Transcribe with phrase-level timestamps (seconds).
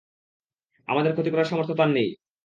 [0.87, 2.09] আমাদের ক্ষতি করার সামর্থ্য তার নেই।